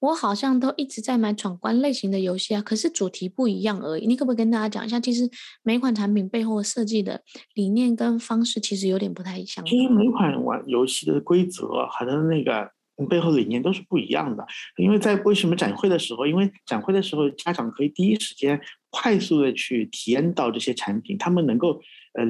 [0.00, 4.04] 我好像都一直在买闯关类型的游戏啊，可是主题不一样而已。
[4.04, 5.30] 你可不可以跟大家讲一下，其实
[5.62, 7.22] 每款产品背后设计的
[7.54, 9.70] 理念跟方式其实有点不太相同。
[9.70, 12.72] 其实每款玩游戏的规则还有那个。
[13.06, 21.80] 背后的理念都是不一样的，因为在为什么展会的时候，因为展会的时候家长可以第一时间快速的去体验到这些产品，他们能够
[22.14, 22.24] 呃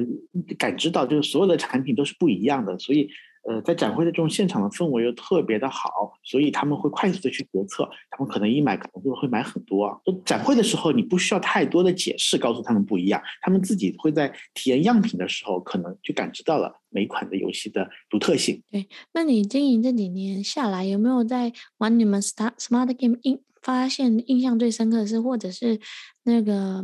[0.57, 3.09] 感知到就是所有的产品都是不一样的，所以。
[3.49, 7.89] 呃，在展会的这种现场的氛围又特别的好，所以他们会快速的去决策。
[8.11, 9.99] 他们可能一买可能就会买很多。
[10.05, 18.61] 就展会的时候，你不需要太多的解释，告诉他们不一样，他们自己会在体验样品的时候，可能就感知到了每款的游戏的独特性。
[18.69, 23.39] 对，那你经营这几年下来，有没有在玩你们 Smart Smart Game 印
[23.71, 25.79] 发现印象最深刻的是，或者是
[26.23, 26.83] 那个？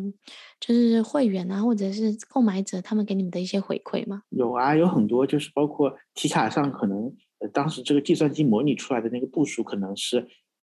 [0.58, 4.24] 就是会员啊，或者是购买者，他们给你们的一些回馈吗？
[4.30, 10.18] 有啊，有很多，就是包括题卡上可能，呃，当时这个计算机模拟出来的那个步数可能是，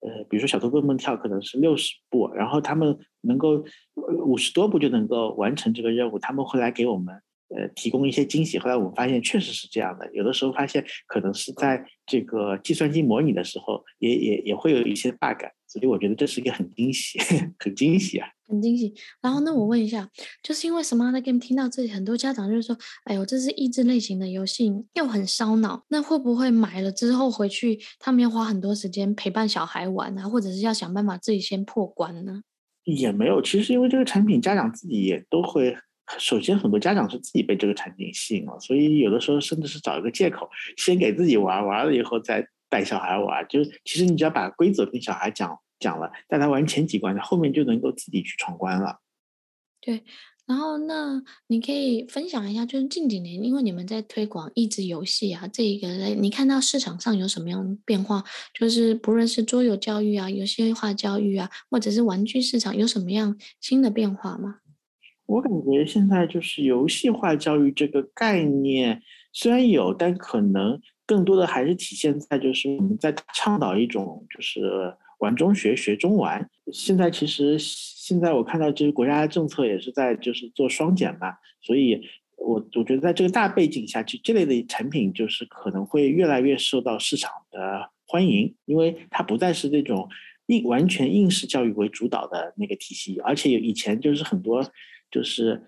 [0.01, 7.15] 呃，比如说小兔蹦蹦跳可能是六十步，然后他们能够五十多步就能够完成这个任务，他们会来给我们
[7.49, 8.59] 呃提供一些惊喜。
[8.59, 15.45] 后来我们发现确实是这样的，有的时候发现可能是在这个计算机模拟的时候也，也也也会有一些 bug。
[15.69, 17.19] 所以我觉得这是一个很惊喜，
[17.59, 18.29] 很惊喜啊！
[18.47, 18.95] 很惊喜。
[19.21, 20.09] 然后，那我问一下，
[20.43, 25.85] 就是因为 Smart Game 听到这里，很多家长就是说：“哎呦，这是益智类型的游戏，又很烧脑。
[25.89, 32.43] 那会不会买了之后回去，他们要花很多时间陪伴小孩玩啊，或者是要想办法自己先破关呢？”
[32.85, 35.77] 也没有，其实因为这个产品，家长自己也都会。
[36.19, 43.47] 首先，很多家长是自己被这个产品吸引了，所以有的时候甚至是找一个借口，先给自己玩，玩了以后再带小孩玩。
[43.49, 49.01] 就其实你只要把规则跟小孩讲讲了，带他玩前几关，后面就能够自己去闯关了。
[49.81, 50.05] 对，
[50.47, 58.25] 然后那你可以分享一下，就是近几年，因为你们在推广益智游戏啊，这一个你看到市场上有什么样的变化？
[58.55, 64.61] 就是不论是桌游教育啊、游戏化教育啊，或者是玩具市场，有什么样新的变化吗？
[65.27, 76.49] 我感觉现在就是游戏化教育这个概念虽然有，但可能更多的还是体现在就是我们在倡导一种就是玩中学，学中玩。
[76.73, 82.01] 现在其实现在我看到就是国家的政策也是在就是做双减嘛，所以
[82.37, 90.09] 我我觉得在这个大背景下，就这类的产品就是可能会越来越受到市场的欢迎，因为它不再是那种
[90.47, 94.65] 应完全应试教育为主导的那个体系，而且有以前就是很多。
[95.11, 95.63] 就是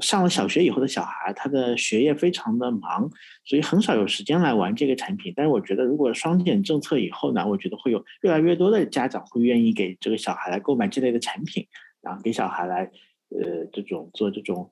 [0.00, 3.08] 上了小学以后的小孩，他的学业非常的忙，
[3.44, 5.32] 所以很少有时间来玩这个产品。
[5.36, 11.66] 但是我觉得，如果双减政策以后呢，我觉得会有越来越多的家长会愿意给这个小孩来购买这类的产品，
[12.00, 12.90] 然后给小孩来，
[13.28, 14.70] 呃，这种做这种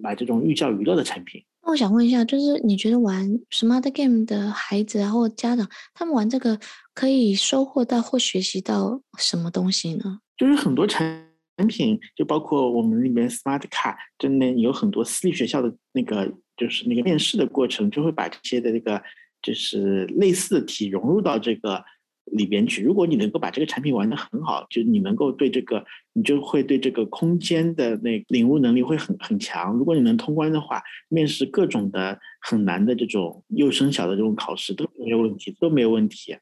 [0.00, 1.44] 买这种寓教于乐的产品。
[1.62, 6.58] 那我想问一下，就是你觉得玩 Smart Game 的孩子啊，或家长，他们玩这个
[6.94, 10.20] 可以收获到或学习到什么东西呢？
[10.36, 11.33] 就是很多产。
[11.56, 19.02] 产品就包括我们里面 Smart Card，真的有很多私立学校的那个，就是那个面试的过程，就会把这些的那个
[19.40, 21.84] 就是类似的题融入到这个
[22.32, 22.82] 里边去。
[22.82, 29.74] 如果你能够把这个产品玩得很好，就你能够对这个，你就会对这个空间的那领悟能力会很很强。
[29.74, 36.36] 如果你能通关的话，面试各种的很难的这种幼升小的这种考试都没有问题，都没有问题。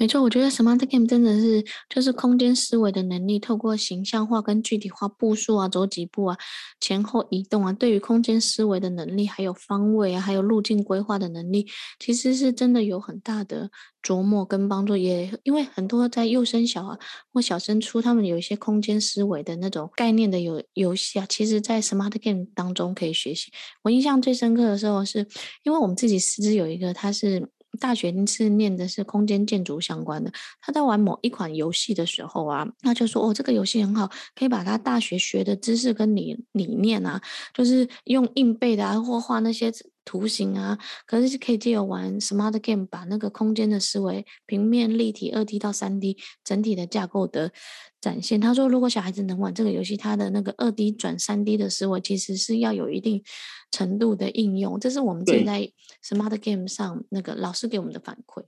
[0.00, 6.38] 没错，我觉得 Smart Game 真的是就是空间思维的能力，透过形象化跟具体化步数啊，走几步啊，
[6.78, 11.66] 前后移动啊，对于空间思维的能力，还有方位啊，还有路径规划的能力，
[11.98, 14.96] 其实是真的有很大的琢磨跟帮助。
[14.96, 16.96] 也因为很多在幼升小啊
[17.32, 23.50] 或小升初，他们有一些空间思维的那种概念的游游戏啊，其实在 Smart Game 当中可以学习。
[23.82, 25.26] 我印象最深刻的时候是，
[25.64, 27.50] 因为我们自己师资有一个，他是。
[27.78, 37.20] 大学是念的是空间建筑相关的，他在玩某一款游戏的时候啊，他就说：“哦，这个游戏很好，可以把他大学学的知识跟理理念啊，
[37.54, 39.72] 就是用硬背的啊，或画那些
[40.08, 47.52] 图形啊，可是可以借由玩 Smart Game 把那个空间的思维、平面、立体、二 D 到三 D 整体的架构的
[48.00, 53.22] 展现。”他说：“如果小孩子能玩这个游戏，他的那个二 D 转三 D 的思维其实是要有一定。”
[53.70, 55.70] 程度的应用，这是我们现在
[56.02, 58.44] Smart Game 上那个老师给我们的反馈。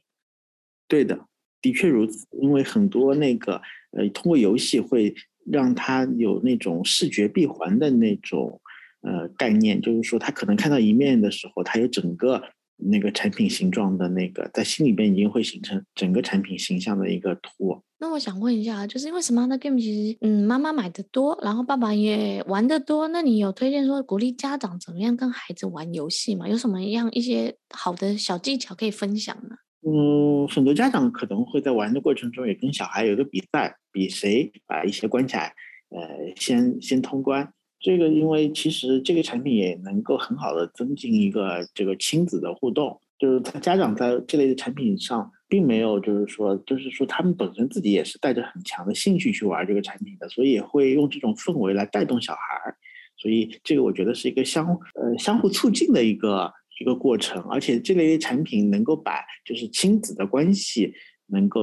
[0.89, 1.27] 对的，
[1.61, 2.27] 的确如此。
[2.41, 8.59] 因为很多那个呃，通过游戏会让他有那种视觉闭环的那种
[9.03, 12.43] 呃概念，就是说他可能看到一面的时候，他有整个。
[12.83, 17.79] 那个产品形状的那个，在心里边已经会形成整个产品形象的一个图。
[17.99, 26.49] 那我想问一下，就是因为 Smart Game 其实，嗯，妈妈买的多，然后爸爸也玩的多，那你有推荐说鼓励家长怎么样跟孩子玩游戏吗？
[26.49, 29.57] 有什么样一些好的小技巧可以分享呢？
[29.87, 35.53] 嗯，很多家长可能会在玩的过程中也跟小孩有个比赛，比谁把一些关卡，
[35.91, 37.53] 呃，先先通关。
[37.81, 52.77] 这个因为其实这个产品也能够很好的增进一个这个亲子的互动，就是他家长在这类的产品上并没有就是说就是说他们本身自己也是带着很强的兴趣去玩这个产品的，所以也会用这种氛围来带动小孩儿，
[53.17, 60.93] 所以这个我觉得是一个相呃相互促进的一个一个过程，而且这类产品能够把就是亲子的关系
[61.29, 61.63] 能够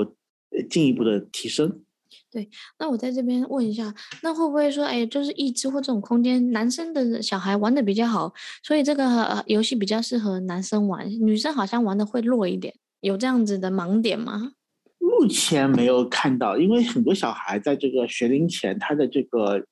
[0.49, 1.83] 呃进一步的提升。
[2.31, 14.51] 对，那我在这边问一下，那会不会说，哎，就是益智或这种空间，男生的小孩玩的比较好，所以这个游戏比较适合男生玩，女生好像玩的会弱一点，有这样子的盲点吗？
[14.99, 19.65] 目前没有看到，因为很多小孩在这个学龄前，他的这个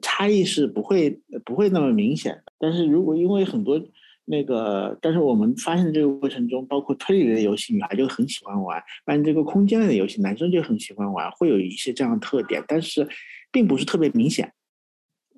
[0.00, 3.80] 差异是不会不会那么明显的，但是如果因为很多。
[4.30, 13.08] 那个，但是我们发现这个过程中，包括推理类的游戏，女孩就很喜欢玩；但这个空间类的游戏，男生就很喜欢玩，会有一些这样的特点，但是
[13.50, 14.52] 并不是特别明显。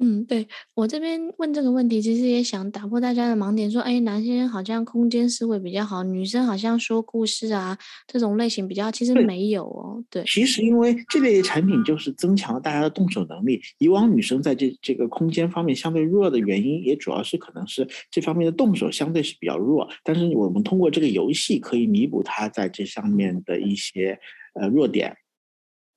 [0.03, 7.77] 嗯，对，我这边问这个问题，其实也想打破大家的盲点，说，哎，男生好像空间思维比较好，女生好像说故事啊
[8.07, 10.03] 这种类型比较，其实没有哦。
[10.09, 13.61] 对，其实因为这类产品就是增强了大家的动手能力。
[13.77, 19.87] 以往女生在这这个空间方面相对弱的原因，也主要是可能是这方面的动手相对是比较弱。
[20.03, 24.19] 但是我们通过这个游戏可以弥补她在这上面的一些
[24.55, 25.15] 呃弱点。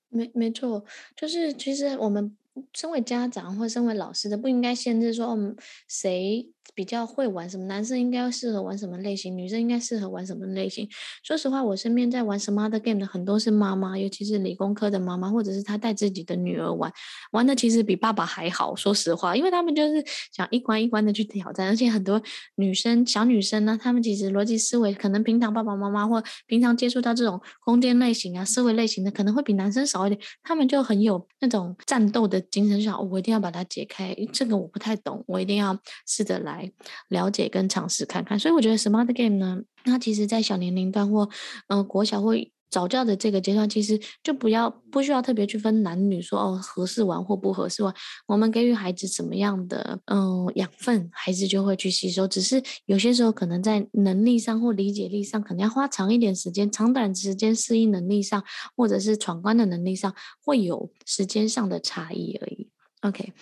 [0.10, 0.84] 没没错，
[1.16, 2.36] 就是其实我们。
[2.74, 5.56] 身为家长或身为老师的，不应该限制说，嗯，
[5.88, 10.88] 谁比较会玩什么，男生应该适合玩什么类型，女生应该适合玩什么类型。
[11.24, 16.92] 说实话，我身边在玩什么的 Game 的很多是妈妈，尤其是理工科的妈妈，或者是她带自己的女儿玩，
[17.32, 18.76] 玩的其实比爸爸还好。
[18.76, 22.22] 说实话，因为他们就是想一关一关的去挑战，而且很多
[22.56, 32.44] 女生小女生呢，她们其实逻辑思维可能平常爸爸妈妈或平常接触到这种空间类型啊、思维类型的，可能会比男生少一点，他们就很有那种战斗的。
[32.54, 34.16] 精神上，我一定要把它解开。
[34.32, 36.72] 这个我不太懂，我一定要试着来来
[37.10, 38.38] 了解跟尝试看看。
[38.40, 41.28] 所以我觉得 Smart Game 呢，它其实在小年龄段或
[41.68, 42.34] 呃国小或
[42.70, 47.94] 早教的这个阶段，其实就不要不需要特别去分男女说，说哦合适玩或不合适玩。
[48.26, 52.28] 我们给予孩子什么样的嗯养分，孩子就会去吸收。
[52.28, 58.44] 只是有些时候可能在能力上或理解力上，可能要花长一点时间，长短时间适应能力上，
[58.76, 60.12] 或者是闯关的能力上，
[60.44, 62.63] 会有时间上的差异而已。
[63.04, 63.34] OK，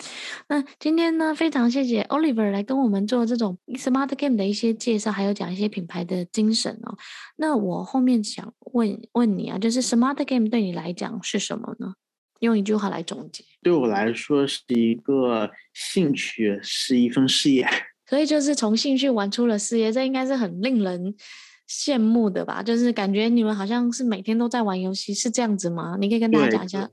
[0.50, 6.98] 那今天呢，非常谢谢 Oliver 来跟我们做这种 Smart Game 的一些介绍，还有讲一些品牌的精神哦。
[7.38, 11.94] 那我后面想问问你啊，就是 Smart Game 对你来讲是什么呢？
[12.40, 13.44] 用一句话来总结。
[13.62, 17.68] 对我来说是一个兴趣，是一份事业。
[18.10, 21.16] 所以就是从兴趣玩出了事业，这应该是很令人。
[21.72, 25.98] 羡慕的吧，就是感觉你们好像是每天都在玩游戏，是这样子吗？
[26.00, 26.90] 你可以跟大家讲一下。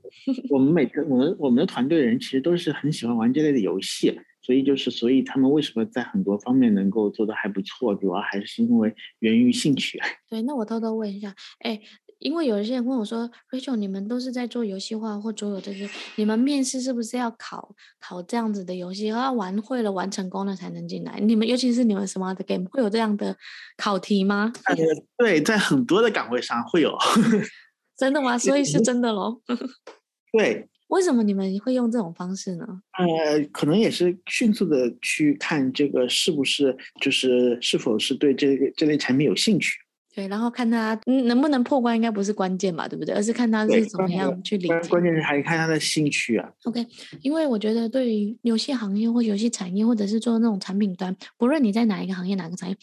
[0.49, 9.99] 我们每个我们我们的团队的人其实都是很喜欢玩这类的游戏，所以就是所以他们为什么在很多方面能够做得还不错，主要还是因为源于兴趣。
[10.29, 11.81] 对，那我偷偷问一下，哎。
[12.19, 21.19] 因为有一些人问我说：“Rachel，你们都是在做游戏化或桌游这些，你们面试是不是要考考这样子的游戏，要玩会了、玩成功了才能进来？
[21.19, 23.35] 你们尤其是你们什么的 Game 会有这样的
[23.77, 24.75] 考题吗？”呃，
[25.17, 26.97] 对，在很多的岗位上会有。
[27.97, 28.37] 真的吗？
[28.37, 29.41] 所以是真的喽。
[30.31, 30.67] 对。
[30.89, 32.65] 为什么你们会用这种方式呢？
[32.97, 39.77] 呃，可能也是迅速的去看这个是不是，就是是否是对这个这类产品有兴趣。
[40.15, 43.13] 对，然后看他能不能破关，应该不是关键吧，对不对？
[43.13, 44.79] 而是看他是怎么样去理解。
[44.89, 46.49] 关键是还看他的兴趣啊。
[46.63, 46.85] OK，
[47.21, 52.75] 因为我觉得对于游戏行业或游戏产业，或者是做那种产品端，不论你在哪一个行业、哪个产业，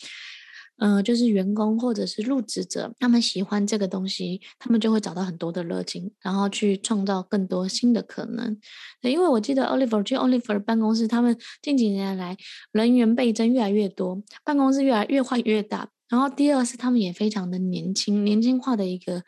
[0.78, 8.58] 嗯、就是员工或者是入职者，他们喜欢这个东西，他们就会找到很多的热情，然后去创造更多新的可能。
[9.02, 12.36] 因为我记得 Oliver 去 Oliver 办公室，他们近几年来
[12.72, 15.88] 人员倍增越来越多，办公室越来越换越大。
[16.08, 19.22] 然后第二是他们也非常的年轻，年轻化的一个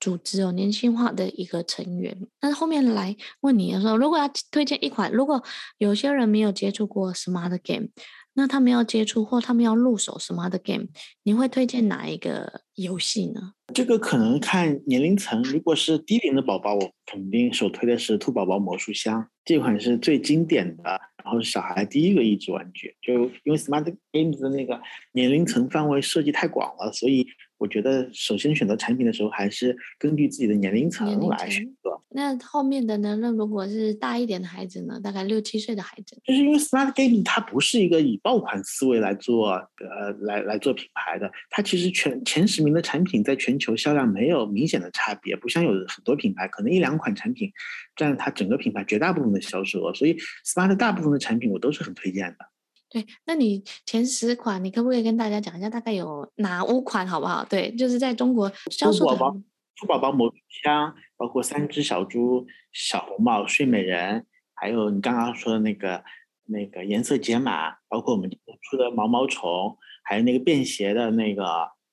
[0.00, 2.16] 组织哦，年轻化的一个成员。
[2.40, 5.42] 但是后面来问你的时候，如果要推荐一款，如果
[5.78, 7.88] 有些人没有接触过 Smart Game，
[8.34, 10.88] 那他们要接触或他们要入手 Smart Game，
[11.22, 13.54] 你会推荐哪一个游戏呢？
[13.72, 20.82] 这个可能看年龄层，如果是低龄的宝宝，我肯定首推的是兔宝宝魔术箱，这款是最经典的，
[21.24, 22.94] 然后是小孩第一个益智玩具。
[23.00, 24.80] 就因为 Smart Games 的那个
[25.12, 27.26] 年龄层范围设计太广了，所以。
[27.58, 32.00] 我觉得首先选择产品的时候，还是根据自己的年龄层来选择。
[32.16, 33.16] 那后面的呢？
[33.16, 35.00] 那如果是大一点的孩子呢？
[35.02, 41.28] 大概六七岁的孩子，就是因为 Smart Game 它不是一个以爆款思维来做，呃，来来做品牌的。
[41.50, 47.50] 它其实全前十名的产品在全球销量没有明显的差别，不像有很多品牌可能一两款产品
[47.96, 49.92] 占了它整个品牌绝大部分的销售额。
[49.92, 52.53] 所以 Smart 大部分的产品我都是很推荐的。
[52.94, 57.44] 对，那你前十款，你可不可以跟大家讲一下，大概有哪五款，好不好？
[57.44, 59.10] 对，就是在中国销售的。
[59.10, 59.36] 兔宝宝、
[59.74, 64.24] 兔宝宝魔术箱，包括三只小猪、小红帽、睡美人，
[64.54, 66.04] 还有你刚刚说的那个
[66.44, 68.30] 那个颜色解码，包括我们
[68.62, 71.44] 出的毛毛虫，还有那个便携的那个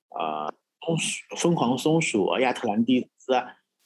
[0.09, 0.53] 呃
[0.85, 3.33] 松鼠、疯狂松鼠、亚特兰蒂斯。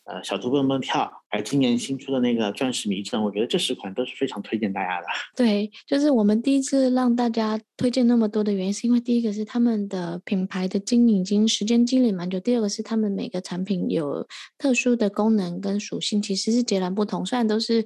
[0.05, 5.07] 呃，小兔蹦蹦跳，还有今年新出的那个钻石迷阵，我觉得这十款都是非常推荐大家的。
[5.35, 14.27] 对，就是我们第一次让大家推荐那么多的原因，是因为第一个是他们的品牌的经营已经时间积累蛮久，第二个是他们每个产品有
[14.59, 17.25] 特殊的功能跟属性，其实是截然不同。
[17.25, 17.83] 虽然都是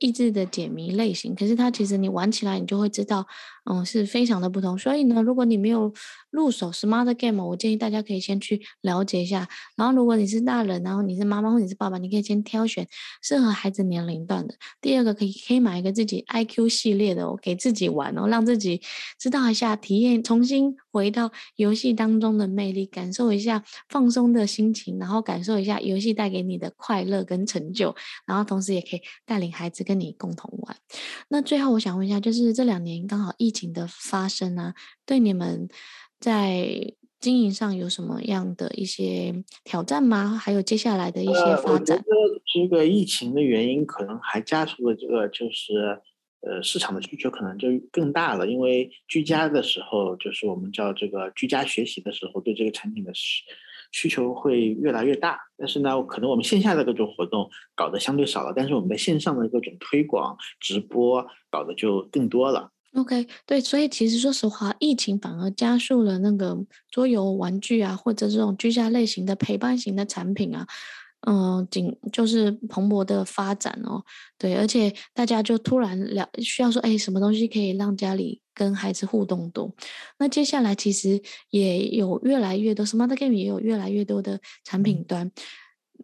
[0.00, 3.24] 益智的解谜类型，可是它其实你玩起来，你就会知道，
[3.70, 4.76] 嗯，是非常的不同。
[4.78, 5.92] 所以呢，如果你没有
[6.30, 9.48] 入手 Smart Game，我建议大家可以先去了解一下。
[9.76, 12.86] 然后，如果你是大人，然后你是妈妈或者你是爸爸，你可以先挑选
[13.22, 14.54] 适合孩子年龄段的。
[14.80, 18.80] 第二个，可以可以买一个自己 IQ 系列的哦，给自己玩哦，让自己
[19.18, 27.94] 知道一下，体验重新回到游戏当中的魅力，感受一下放松的心情，然后感受一下游戏带给你的快乐跟成就。
[28.26, 30.76] 然后，同时也可以带领孩子跟你共同玩。
[31.28, 34.74] 那最后，我想问一下，就是这两年刚好疫情的发生啊，
[35.06, 35.68] 对你们
[36.18, 40.36] 在经营上有什么样的一些挑战吗？
[40.36, 42.04] 还有接下来的一些发展？
[42.52, 46.00] 这个疫情的原因可能还加速了这个，就是
[46.42, 53.42] 呃市场的需求可能就更大了，因为居家的时候，就是我们叫这个居家学习的时候，对这个产品的需
[53.90, 55.40] 需求会越来越大。
[55.56, 62.70] 但是呢，可能我们线下的各种活动搞得相对少了，但是我们在线上的各种推广、直播搞得就更多了。
[62.94, 66.56] OK，对，所以其实说实话，疫情反而加速了那个
[66.90, 70.64] 桌游玩具啊，或者这种居家类型的陪伴型的产品啊，
[71.26, 74.04] 嗯、呃，仅就是蓬勃的发展哦。
[74.38, 79.74] 对，而且大家就突然了需要说，哎，什么东西可以让家里跟孩子互动多？
[80.20, 81.20] 那接下来其实
[81.50, 85.32] 也有越来越多 Smart Game 也有越来越多的产品端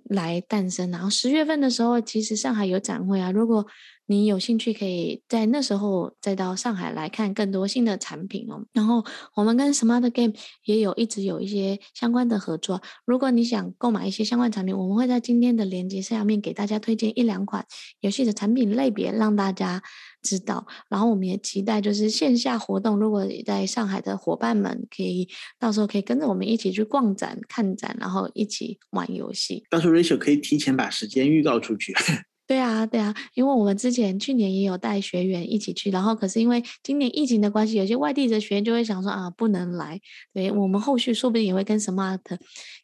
[0.05, 0.91] 来诞生。
[0.91, 3.66] 然后十月份的时候，其实上海有展会啊，如果
[4.07, 8.66] 你有兴趣，可以在那时候再到上海来看更多新的产品哦。
[8.72, 10.34] 然后我们跟 Smart Game
[10.64, 12.82] 也有一直有一些相关的合作。
[13.05, 17.64] 如果你想购买一些相关产品，我们会在今天的链接下面给大家推荐一两款
[18.01, 19.80] 游戏的产品类别，让大家
[20.22, 20.66] 知道。
[20.88, 29.64] 然后我们也期待就是线下活动，如果在上海的伙伴们可以到时候可以跟着我们一起去逛展、看展，然后一起玩游戏。
[29.70, 31.94] 到时候 Rachel 可以提前把时间预告出去。
[32.46, 40.00] 对啊，对啊，因为我们之前去年也有带学员一起去，然后可是因为今年疫情的关系，有些外地的学员就会想说啊，不能来。
[40.34, 42.18] 对，我们后续说不定也会跟 Smart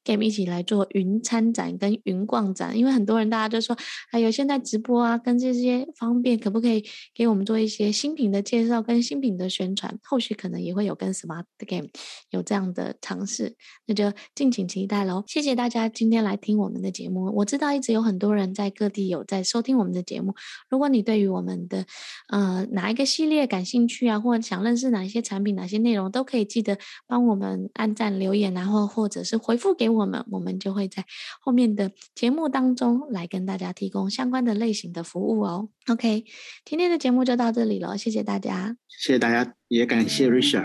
[0.06, 3.76] Game 一起来做云参展跟云逛展，因为很多人大家就说，
[4.08, 9.98] 还有现在直播啊，跟这些方便，可不可以给我们做一些新品的介绍跟新品的宣传？
[10.04, 11.88] 后续可能也会有跟 Smart Game
[12.30, 15.24] 有这样的尝试，那就敬请期待喽。
[15.26, 20.34] 谢谢大家今天来听我们的节目，我知道一直有很多人在各地有在收听我们的节目。
[20.70, 21.84] 如果你对于我们的
[22.28, 31.04] 呃哪一个系列感兴趣啊，或者想认识哪一些产品、哪些内容，都可以记得帮我们按赞、留言，然后或者是回复给我我们，我们就会在
[31.40, 35.68] 后面的节目当中来跟大家提供相关的类型的服务哦。
[35.88, 36.24] OK，
[36.64, 40.64] 今天的节目就到这里了，谢谢大家，谢谢大家，也感谢 Risha。